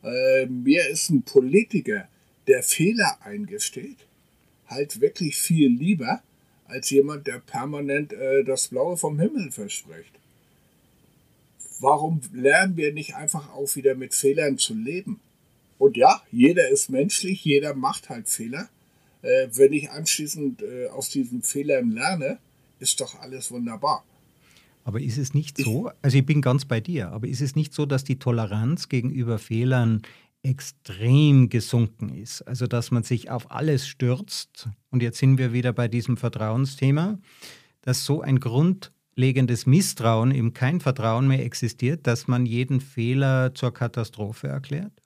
[0.04, 2.08] Äh, mir ist ein Politiker,
[2.48, 3.98] der Fehler eingesteht,
[4.68, 6.22] halt wirklich viel lieber
[6.66, 10.14] als jemand, der permanent äh, das Blaue vom Himmel verspricht.
[11.80, 15.20] warum lernen wir nicht einfach auch wieder mit Fehlern zu leben?
[15.78, 18.70] Und ja, jeder ist menschlich, jeder macht halt Fehler.
[19.22, 22.40] Äh, wenn ich anschließend äh, aus diesen Fehlern lerne,
[22.80, 24.04] ist doch alles wunderbar.
[24.90, 27.76] Aber ist es nicht so, also ich bin ganz bei dir, aber ist es nicht
[27.76, 30.02] so, dass die Toleranz gegenüber Fehlern
[30.42, 32.42] extrem gesunken ist?
[32.42, 37.20] Also dass man sich auf alles stürzt, und jetzt sind wir wieder bei diesem Vertrauensthema,
[37.82, 43.72] dass so ein grundlegendes Misstrauen, eben kein Vertrauen mehr existiert, dass man jeden Fehler zur
[43.72, 45.04] Katastrophe erklärt?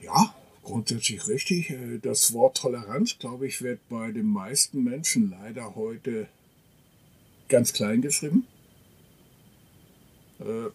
[0.00, 1.70] Ja, grundsätzlich richtig.
[1.70, 6.28] Äh, das Wort Toleranz, glaube ich, wird bei den meisten Menschen leider heute
[7.48, 8.46] ganz klein geschrieben.
[10.40, 10.70] Äh,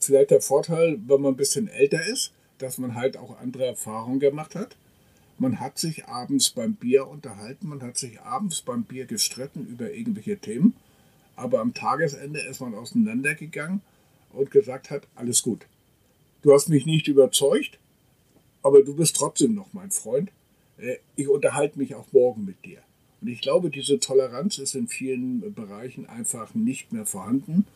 [0.00, 4.20] vielleicht der Vorteil, wenn man ein bisschen älter ist, dass man halt auch andere Erfahrungen
[4.20, 4.76] gemacht hat.
[5.38, 9.92] Man hat sich abends beim Bier unterhalten, man hat sich abends beim Bier gestritten über
[9.92, 10.74] irgendwelche Themen,
[11.34, 13.82] aber am Tagesende ist man auseinandergegangen
[14.32, 15.66] und gesagt hat, alles gut.
[16.40, 17.78] Du hast mich nicht überzeugt,
[18.62, 20.30] aber du bist trotzdem noch mein Freund.
[20.78, 22.78] Äh, ich unterhalte mich auch morgen mit dir.
[23.20, 27.66] Und ich glaube, diese Toleranz ist in vielen Bereichen einfach nicht mehr vorhanden.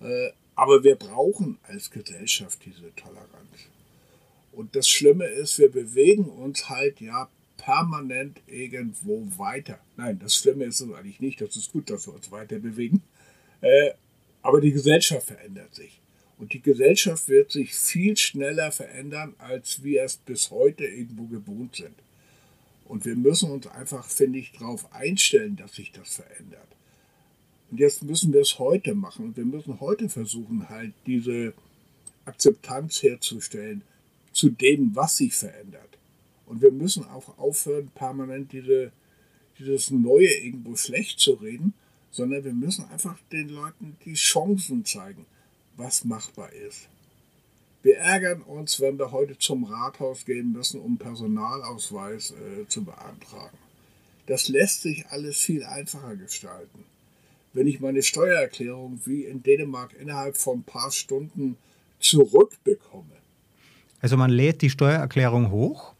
[0.00, 3.26] Äh, aber wir brauchen als Gesellschaft diese Toleranz.
[4.52, 7.28] Und das Schlimme ist, wir bewegen uns halt ja
[7.58, 9.78] permanent irgendwo weiter.
[9.96, 11.40] Nein, das Schlimme ist es eigentlich nicht.
[11.40, 13.02] Das ist gut, dass wir uns weiter bewegen.
[13.60, 13.90] Äh,
[14.42, 16.00] aber die Gesellschaft verändert sich.
[16.38, 21.76] Und die Gesellschaft wird sich viel schneller verändern, als wir es bis heute irgendwo gewohnt
[21.76, 21.94] sind.
[22.84, 26.75] Und wir müssen uns einfach, finde ich, darauf einstellen, dass sich das verändert.
[27.70, 29.26] Und jetzt müssen wir es heute machen.
[29.26, 31.52] Und wir müssen heute versuchen, halt diese
[32.24, 33.82] Akzeptanz herzustellen
[34.32, 35.98] zu dem, was sich verändert.
[36.46, 38.92] Und wir müssen auch aufhören, permanent diese,
[39.58, 41.74] dieses Neue irgendwo schlecht zu reden,
[42.10, 45.26] sondern wir müssen einfach den Leuten die Chancen zeigen,
[45.76, 46.88] was machbar ist.
[47.82, 53.56] Wir ärgern uns, wenn wir heute zum Rathaus gehen müssen, um Personalausweis äh, zu beantragen.
[54.26, 56.84] Das lässt sich alles viel einfacher gestalten
[57.56, 61.56] wenn ich meine Steuererklärung wie in Dänemark innerhalb von ein paar Stunden
[61.98, 63.16] zurückbekomme.
[64.00, 65.94] Also man lädt die Steuererklärung hoch?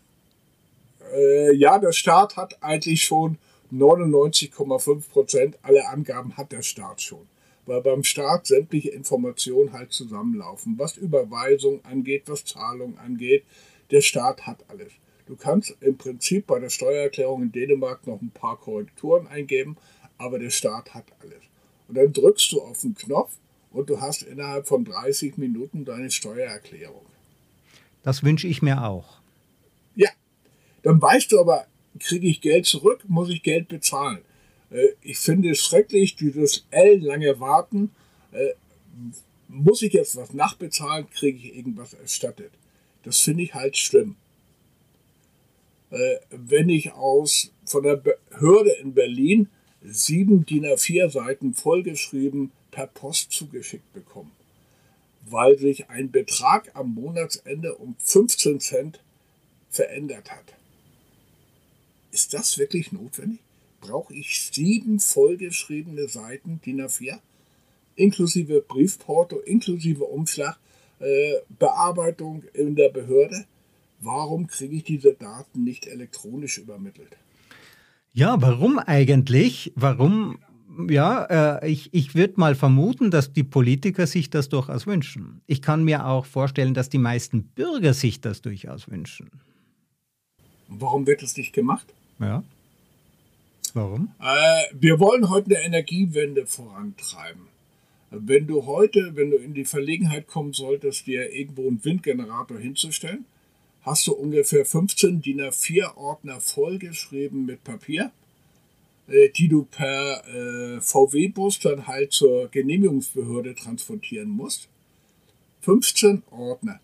[1.14, 3.38] Äh, ja, der Staat hat eigentlich schon
[3.72, 7.26] 99,5 Prozent aller Angaben hat der Staat schon.
[7.64, 13.44] Weil beim Staat sämtliche Informationen halt zusammenlaufen, was Überweisung angeht, was Zahlung angeht.
[13.90, 14.92] Der Staat hat alles.
[15.26, 19.76] Du kannst im Prinzip bei der Steuererklärung in Dänemark noch ein paar Korrekturen eingeben,
[20.18, 21.42] aber der Staat hat alles.
[21.88, 23.32] Und dann drückst du auf den Knopf
[23.70, 27.04] und du hast innerhalb von 30 Minuten deine Steuererklärung.
[28.02, 29.18] Das wünsche ich mir auch.
[29.94, 30.10] Ja,
[30.82, 31.66] dann weißt du aber,
[31.98, 34.22] kriege ich Geld zurück, muss ich Geld bezahlen.
[34.70, 37.90] Äh, ich finde es schrecklich, dieses ellenlange Warten.
[38.32, 38.54] Äh,
[39.48, 42.52] muss ich jetzt was nachbezahlen, kriege ich irgendwas erstattet.
[43.02, 44.16] Das finde ich halt schlimm.
[45.90, 49.48] Äh, wenn ich aus von der Behörde in Berlin
[49.88, 54.32] sieben DIN A4 Seiten vollgeschrieben per Post zugeschickt bekommen,
[55.28, 59.00] weil sich ein Betrag am Monatsende um 15 Cent
[59.70, 60.54] verändert hat.
[62.12, 63.40] Ist das wirklich notwendig?
[63.80, 67.18] Brauche ich sieben vollgeschriebene Seiten DIN A4?
[67.94, 70.58] Inklusive Briefporto, inklusive Umschlag,
[70.98, 73.46] äh, Bearbeitung in der Behörde?
[74.00, 77.16] Warum kriege ich diese Daten nicht elektronisch übermittelt?
[78.16, 79.74] Ja, warum eigentlich?
[79.76, 80.38] Warum?
[80.88, 85.42] Ja, äh, ich, ich würde mal vermuten, dass die Politiker sich das durchaus wünschen.
[85.46, 89.30] Ich kann mir auch vorstellen, dass die meisten Bürger sich das durchaus wünschen.
[90.66, 91.92] Warum wird es nicht gemacht?
[92.18, 92.42] Ja.
[93.74, 94.08] Warum?
[94.18, 97.42] Äh, wir wollen heute eine Energiewende vorantreiben.
[98.10, 103.26] Wenn du heute, wenn du in die Verlegenheit kommen solltest, dir irgendwo einen Windgenerator hinzustellen,
[103.86, 108.10] hast du ungefähr 15 DIN A4-Ordner vollgeschrieben mit Papier,
[109.06, 114.68] äh, die du per äh, VW-Bus dann halt zur Genehmigungsbehörde transportieren musst.
[115.60, 116.80] 15 Ordner,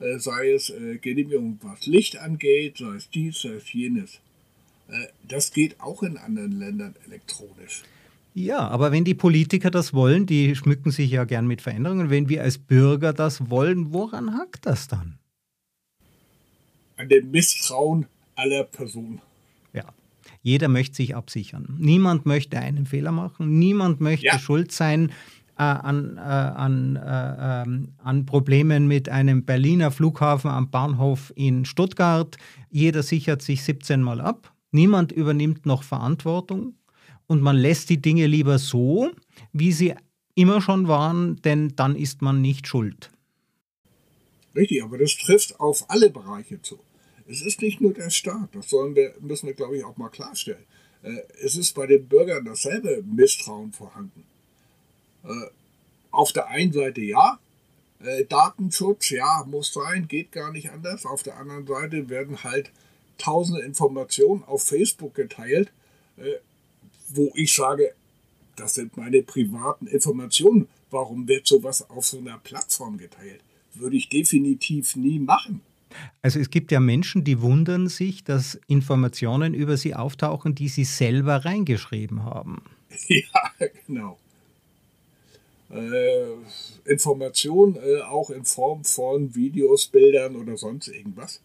[0.00, 4.20] äh, sei es äh, Genehmigung, was Licht angeht, sei es dies, sei es jenes.
[4.88, 7.82] Äh, das geht auch in anderen Ländern elektronisch.
[8.34, 12.10] Ja, aber wenn die Politiker das wollen, die schmücken sich ja gern mit Veränderungen.
[12.10, 15.18] Wenn wir als Bürger das wollen, woran hakt das dann?
[16.96, 19.20] An dem Misstrauen aller Personen.
[19.72, 19.84] Ja.
[20.42, 21.76] Jeder möchte sich absichern.
[21.78, 23.58] Niemand möchte einen Fehler machen.
[23.58, 24.38] Niemand möchte ja.
[24.38, 25.10] schuld sein
[25.56, 31.64] äh, an, äh, an, äh, ähm, an Problemen mit einem Berliner Flughafen am Bahnhof in
[31.64, 32.36] Stuttgart.
[32.70, 34.52] Jeder sichert sich 17 Mal ab.
[34.72, 36.74] Niemand übernimmt noch Verantwortung.
[37.26, 39.10] Und man lässt die Dinge lieber so,
[39.52, 39.94] wie sie
[40.34, 43.10] immer schon waren, denn dann ist man nicht schuld.
[44.54, 46.78] Richtig, aber das trifft auf alle Bereiche zu.
[47.26, 50.10] Es ist nicht nur der Staat, das sollen wir, müssen wir, glaube ich, auch mal
[50.10, 50.64] klarstellen.
[51.02, 54.24] Äh, es ist bei den Bürgern dasselbe Misstrauen vorhanden.
[55.24, 55.50] Äh,
[56.10, 57.38] auf der einen Seite ja,
[58.00, 61.06] äh, Datenschutz, ja, muss sein, geht gar nicht anders.
[61.06, 62.70] Auf der anderen Seite werden halt
[63.18, 65.72] tausende Informationen auf Facebook geteilt,
[67.08, 67.94] wo ich sage,
[68.56, 70.68] das sind meine privaten Informationen.
[70.90, 73.40] Warum wird sowas auf so einer Plattform geteilt?
[73.74, 75.60] Würde ich definitiv nie machen.
[76.22, 80.84] Also es gibt ja Menschen, die wundern sich, dass Informationen über sie auftauchen, die sie
[80.84, 82.62] selber reingeschrieben haben.
[83.08, 84.18] Ja, genau.
[85.70, 86.26] Äh,
[86.84, 91.40] Informationen äh, auch in Form von Videos, Bildern oder sonst irgendwas.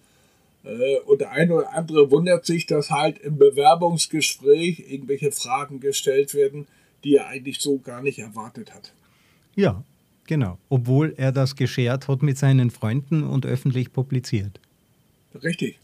[0.63, 6.35] Äh, und der eine oder andere wundert sich, dass halt im Bewerbungsgespräch irgendwelche Fragen gestellt
[6.35, 6.67] werden,
[7.03, 8.93] die er eigentlich so gar nicht erwartet hat.
[9.55, 9.83] Ja,
[10.29, 14.59] Genau, obwohl er das geschert hat mit seinen Freunden und öffentlich publiziert.
[15.33, 15.79] Richtig.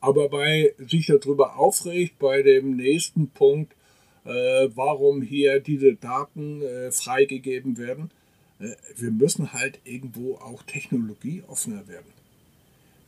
[0.00, 3.76] Aber bei sich darüber aufregt, bei dem nächsten Punkt,
[4.24, 8.10] äh, warum hier diese Daten äh, freigegeben werden,
[8.58, 12.12] äh, wir müssen halt irgendwo auch technologieoffener werden.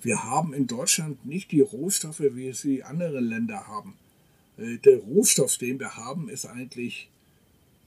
[0.00, 3.94] Wir haben in Deutschland nicht die Rohstoffe, wie es die anderen Länder haben.
[4.58, 7.08] Äh, der Rohstoff, den wir haben, ist eigentlich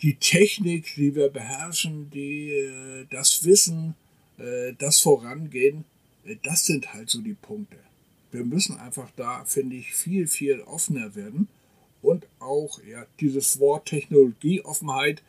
[0.01, 3.95] die Technik, die wir beherrschen, die, äh, das Wissen,
[4.37, 5.83] äh, das Vorangehen,
[6.25, 7.77] äh, das sind halt so die Punkte.
[8.31, 11.47] Wir müssen einfach da, finde ich, viel, viel offener werden.
[12.01, 15.21] Und auch ja, dieses Wort Technologieoffenheit,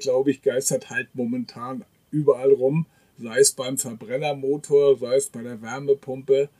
[0.00, 2.84] glaube ich, geistert halt momentan überall rum,
[3.16, 6.50] sei es beim Verbrennermotor, sei es bei der Wärmepumpe.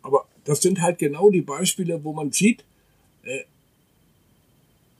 [0.00, 2.64] Aber das sind halt genau die Beispiele, wo man sieht,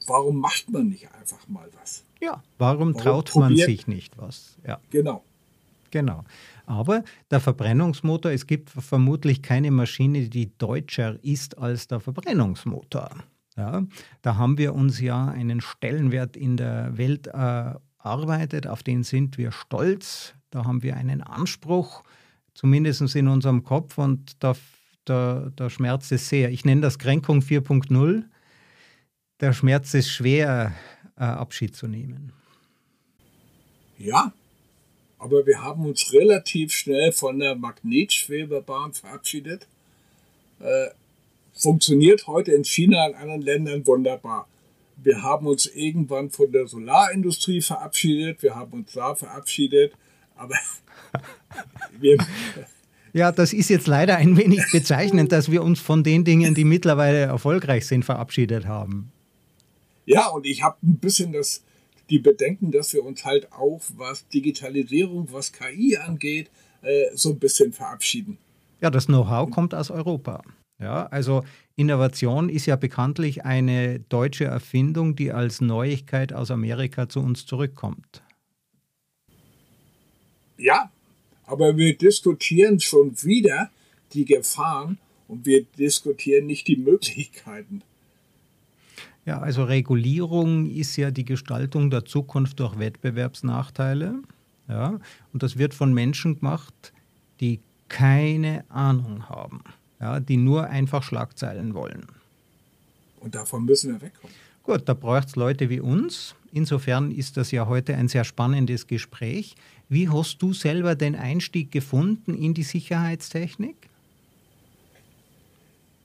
[0.08, 2.04] warum macht man nicht einfach mal was?
[2.20, 4.56] Ja, warum, warum traut man sich nicht was?
[4.66, 4.80] Ja.
[4.90, 5.24] Genau.
[5.90, 6.24] Genau.
[6.66, 13.10] Aber der Verbrennungsmotor, es gibt vermutlich keine Maschine, die deutscher ist als der Verbrennungsmotor.
[13.56, 13.84] Ja,
[14.22, 19.50] da haben wir uns ja einen Stellenwert in der Welt erarbeitet, auf den sind wir
[19.50, 20.34] stolz.
[20.50, 22.04] Da haben wir einen Anspruch,
[22.54, 24.54] zumindest in unserem Kopf, und da,
[25.04, 26.50] da, da schmerzt es sehr.
[26.50, 28.24] Ich nenne das Kränkung 4.0
[29.40, 30.72] der Schmerz ist schwer,
[31.16, 32.32] äh, Abschied zu nehmen.
[33.98, 34.32] Ja,
[35.18, 39.66] aber wir haben uns relativ schnell von der Magnetschwebebahn verabschiedet.
[40.60, 40.88] Äh,
[41.52, 44.46] funktioniert heute in China und anderen Ländern wunderbar.
[44.96, 49.92] Wir haben uns irgendwann von der Solarindustrie verabschiedet, wir haben uns da verabschiedet,
[50.36, 50.56] aber
[52.00, 52.18] wir,
[53.12, 56.64] ja, das ist jetzt leider ein wenig bezeichnend, dass wir uns von den Dingen, die
[56.64, 59.12] mittlerweile erfolgreich sind, verabschiedet haben.
[60.08, 61.62] Ja, und ich habe ein bisschen das,
[62.08, 67.38] die Bedenken, dass wir uns halt auch, was Digitalisierung, was KI angeht, äh, so ein
[67.38, 68.38] bisschen verabschieden.
[68.80, 70.42] Ja, das Know-how kommt aus Europa.
[70.80, 71.44] Ja, also
[71.76, 78.22] Innovation ist ja bekanntlich eine deutsche Erfindung, die als Neuigkeit aus Amerika zu uns zurückkommt.
[80.56, 80.90] Ja,
[81.44, 83.70] aber wir diskutieren schon wieder
[84.14, 87.82] die Gefahren und wir diskutieren nicht die Möglichkeiten.
[89.28, 94.22] Ja, also Regulierung ist ja die Gestaltung der Zukunft durch Wettbewerbsnachteile.
[94.68, 94.98] Ja,
[95.34, 96.94] und das wird von Menschen gemacht,
[97.38, 99.62] die keine Ahnung haben,
[100.00, 102.06] ja, die nur einfach Schlagzeilen wollen.
[103.20, 104.34] Und davon müssen wir wegkommen.
[104.62, 106.34] Gut, da braucht es Leute wie uns.
[106.50, 109.56] Insofern ist das ja heute ein sehr spannendes Gespräch.
[109.90, 113.76] Wie hast du selber den Einstieg gefunden in die Sicherheitstechnik?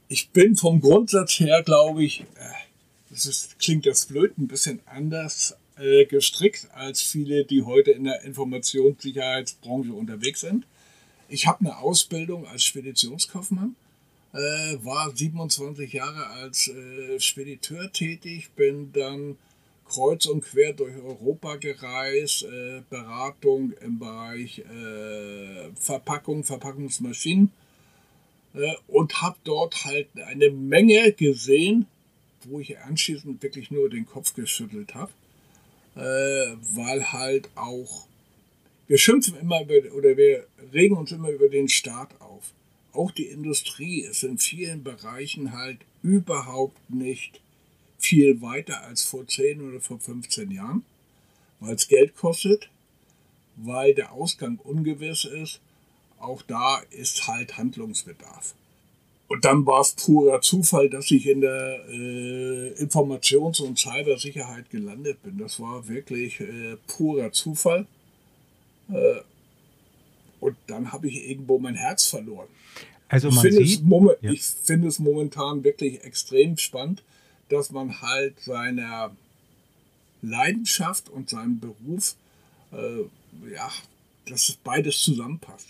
[0.10, 2.73] Ich bin vom Grundsatz her, glaube ich, äh,
[3.14, 8.06] das ist, klingt das blöd, ein bisschen anders äh, gestrickt als viele, die heute in
[8.06, 10.66] der Informationssicherheitsbranche unterwegs sind.
[11.30, 13.76] Ich habe eine Ausbildung als Speditionskaufmann,
[14.34, 14.38] äh,
[14.84, 19.38] war 27 Jahre als äh, Spediteur tätig, bin dann
[19.86, 27.52] kreuz und quer durch Europa gereist, äh, Beratung im Bereich äh, Verpackung, Verpackungsmaschinen
[28.56, 31.86] äh, und habe dort halt eine Menge gesehen,
[32.50, 35.12] wo ich anschließend wirklich nur den Kopf geschüttelt habe,
[35.96, 38.08] äh, weil halt auch,
[38.88, 42.54] wir schimpfen immer über, oder wir regen uns immer über den Staat auf.
[42.92, 47.42] Auch die Industrie ist in vielen Bereichen halt überhaupt nicht
[47.98, 50.84] viel weiter als vor 10 oder vor 15 Jahren,
[51.60, 52.70] weil es Geld kostet,
[53.56, 55.62] weil der Ausgang ungewiss ist.
[56.20, 58.56] Auch da ist halt Handlungsbedarf.
[59.34, 65.24] Und dann war es purer Zufall, dass ich in der äh, Informations- und Cybersicherheit gelandet
[65.24, 65.40] bin.
[65.40, 67.88] Das war wirklich äh, purer Zufall.
[68.90, 69.22] Äh,
[70.40, 72.48] und dann habe ich irgendwo mein Herz verloren.
[73.08, 74.32] Also man ich finde, sieht, es, ja.
[74.32, 77.02] ich finde es momentan wirklich extrem spannend,
[77.50, 79.16] dass man halt seiner
[80.22, 82.16] Leidenschaft und seinem Beruf,
[82.72, 83.00] äh,
[83.52, 83.72] ja,
[84.28, 85.70] dass beides zusammenpasst.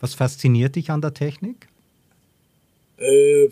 [0.00, 1.68] Was fasziniert dich an der Technik?
[2.98, 3.48] Äh,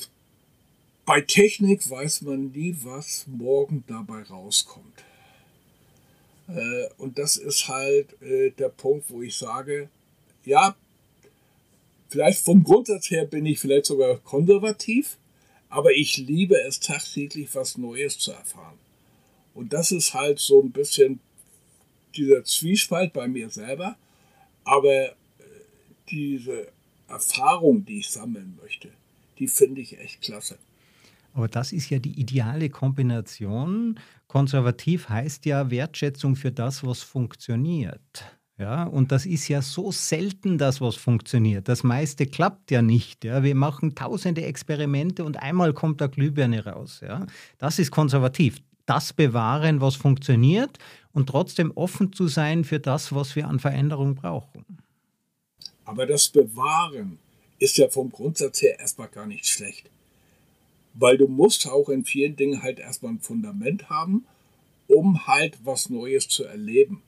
[1.05, 5.05] bei Technik weiß man nie, was morgen dabei rauskommt.
[6.49, 9.88] Äh, und das ist halt äh, der Punkt, wo ich sage,
[10.45, 10.76] ja,
[12.09, 15.16] vielleicht vom Grundsatz her bin ich vielleicht sogar konservativ,
[15.68, 18.78] aber ich liebe es tagtäglich, was Neues zu erfahren.
[19.55, 21.20] Und das ist halt so ein bisschen
[22.16, 23.97] dieser Zwiespalt bei mir selber,
[24.64, 25.12] aber äh,
[26.11, 26.68] diese
[27.09, 28.91] Erfahrung, die ich sammeln möchte,
[29.41, 30.59] die finde ich echt klasse.
[31.32, 33.99] Aber das ist ja die ideale Kombination.
[34.26, 38.24] Konservativ heißt ja Wertschätzung für das, was funktioniert.
[38.59, 41.66] Ja, und das ist ja so selten, das was funktioniert.
[41.66, 43.24] Das meiste klappt ja nicht.
[43.24, 43.43] Ja.
[43.43, 47.01] Wir machen tausende Experimente und einmal kommt der Glühbirne raus.
[47.03, 47.26] Ja.
[47.57, 48.59] Das ist konservativ.
[48.84, 50.78] Das bewahren, was funktioniert
[51.12, 54.66] und trotzdem offen zu sein für das, was wir an Veränderung brauchen.
[55.86, 57.18] Aber das Bewahren
[57.61, 59.88] ist ja vom Grundsatz her erstmal gar nicht schlecht.
[60.94, 64.26] Weil du musst auch in vielen Dingen halt erstmal ein Fundament haben,
[64.88, 67.02] um halt was Neues zu erleben.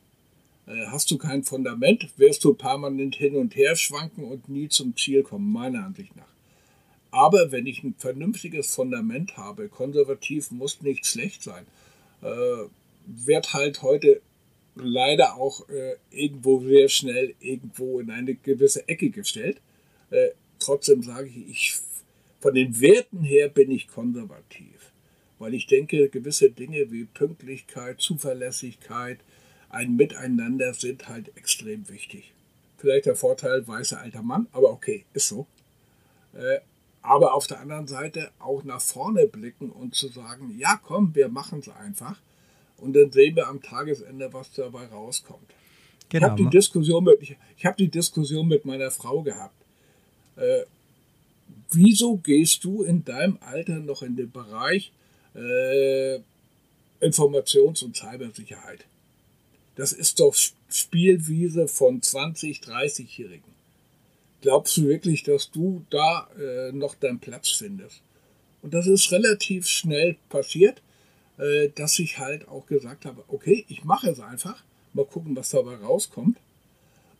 [0.66, 4.96] Äh, hast du kein Fundament, wirst du permanent hin und her schwanken und nie zum
[4.96, 6.32] Ziel kommen, meiner Ansicht nach.
[7.10, 11.66] Aber wenn ich ein vernünftiges Fundament habe, konservativ muss nicht schlecht sein,
[12.22, 12.68] äh,
[13.06, 14.22] wird halt heute
[14.74, 19.60] leider auch äh, irgendwo sehr schnell irgendwo in eine gewisse Ecke gestellt.
[20.10, 20.28] Äh,
[20.62, 21.74] trotzdem sage ich, ich,
[22.40, 24.92] von den Werten her bin ich konservativ,
[25.38, 29.18] weil ich denke, gewisse Dinge wie Pünktlichkeit, Zuverlässigkeit,
[29.68, 32.32] ein Miteinander sind halt extrem wichtig.
[32.76, 35.46] Vielleicht der Vorteil weißer alter Mann, aber okay, ist so.
[36.34, 36.58] Äh,
[37.00, 41.28] aber auf der anderen Seite auch nach vorne blicken und zu sagen, ja komm, wir
[41.28, 42.20] machen es einfach.
[42.76, 45.52] Und dann sehen wir am Tagesende, was dabei rauskommt.
[46.08, 46.26] Genau.
[46.26, 49.54] Ich habe die, Diskussion mit, ich, ich hab die Diskussion mit meiner Frau gehabt.
[50.36, 50.62] Äh,
[51.70, 54.92] wieso gehst du in deinem Alter noch in den Bereich
[55.34, 56.18] äh,
[57.00, 58.86] Informations- und Cybersicherheit?
[59.76, 60.34] Das ist doch
[60.68, 63.52] Spielwiese von 20, 30-Jährigen.
[64.42, 68.02] Glaubst du wirklich, dass du da äh, noch deinen Platz findest?
[68.60, 70.82] Und das ist relativ schnell passiert,
[71.38, 74.62] äh, dass ich halt auch gesagt habe, okay, ich mache es einfach,
[74.92, 76.38] mal gucken, was dabei rauskommt.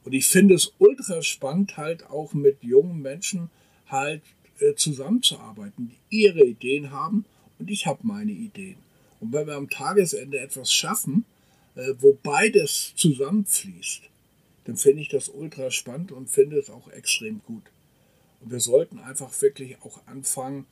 [0.05, 3.51] Und ich finde es ultra spannend, halt auch mit jungen Menschen
[3.87, 4.23] halt
[4.59, 7.25] äh, zusammenzuarbeiten, die ihre Ideen haben
[7.59, 8.77] und ich habe meine Ideen.
[9.21, 11.25] Und wenn wir am Tagesende etwas schaffen,
[11.77, 14.03] äh, wo beides zusammenfließt,
[14.65, 17.65] dann finde ich das ultra spannend und finde es auch extrem gut.
[18.41, 20.67] Und wir sollten einfach wirklich auch anfangen,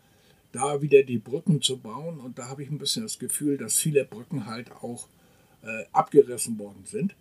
[0.52, 2.18] da wieder die Brücken zu bauen.
[2.18, 5.08] Und da habe ich ein bisschen das Gefühl, dass viele Brücken halt auch
[5.62, 7.14] äh, abgerissen worden sind.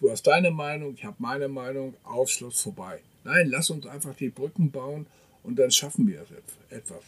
[0.00, 3.00] Du hast deine Meinung, ich habe meine Meinung, Aufschluss vorbei.
[3.24, 5.06] Nein, lass uns einfach die Brücken bauen
[5.42, 6.24] und dann schaffen wir
[6.70, 7.02] etwas.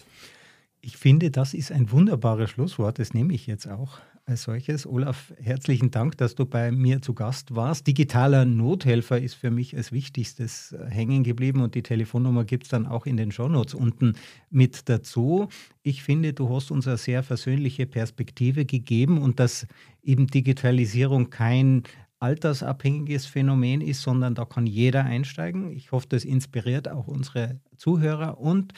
[0.81, 4.87] Ich finde, das ist ein wunderbares Schlusswort, das nehme ich jetzt auch als solches.
[4.87, 7.87] Olaf, herzlichen Dank, dass du bei mir zu Gast warst.
[7.87, 12.69] Digitaler Nothelfer ist für mich als Wichtigstes äh, hängen geblieben und die Telefonnummer gibt es
[12.69, 14.15] dann auch in den Shownotes unten
[14.51, 15.49] mit dazu.
[15.83, 19.67] Ich finde, du hast uns eine sehr versöhnliche Perspektive gegeben und dass
[20.03, 21.83] eben Digitalisierung kein
[22.21, 25.71] altersabhängiges Phänomen ist, sondern da kann jeder einsteigen.
[25.73, 28.73] Ich hoffe, das inspiriert auch unsere Zuhörer und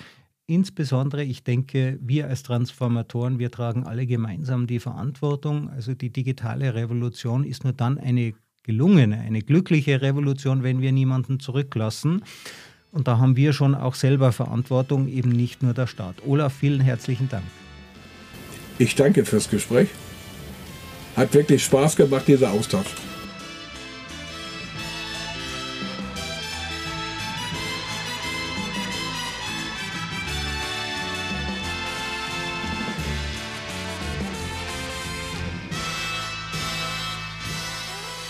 [0.51, 5.71] Insbesondere, ich denke, wir als Transformatoren, wir tragen alle gemeinsam die Verantwortung.
[5.71, 8.35] Also die digitale Revolution ist nur dann eine
[8.65, 12.25] gelungene, eine glückliche Revolution, wenn wir niemanden zurücklassen.
[12.91, 16.17] Und da haben wir schon auch selber Verantwortung, eben nicht nur der Staat.
[16.27, 17.45] Olaf, vielen herzlichen Dank.
[18.81, 19.89] Ich danke fürs Gespräch.
[21.15, 22.89] Hat wirklich Spaß gemacht, dieser Austausch.